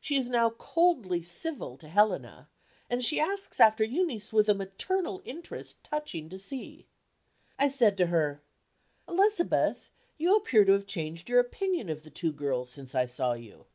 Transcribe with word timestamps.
She 0.00 0.16
is 0.16 0.28
now 0.28 0.50
coldly 0.50 1.22
civil 1.22 1.76
to 1.78 1.86
Helena; 1.88 2.48
and 2.90 3.04
she 3.04 3.20
asks 3.20 3.60
after 3.60 3.84
Eunice 3.84 4.32
with 4.32 4.48
a 4.48 4.52
maternal 4.52 5.22
interest 5.24 5.76
touching 5.84 6.28
to 6.30 6.40
see 6.40 6.88
I 7.56 7.68
said 7.68 7.96
to 7.98 8.06
her: 8.06 8.42
"Elizabeth, 9.08 9.92
you 10.18 10.34
appear 10.34 10.64
to 10.64 10.72
have 10.72 10.86
changed 10.88 11.28
your 11.28 11.38
opinion 11.38 11.88
of 11.88 12.02
the 12.02 12.10
two 12.10 12.32
girls, 12.32 12.72
since 12.72 12.96
I 12.96 13.06
saw 13.06 13.34
you." 13.34 13.66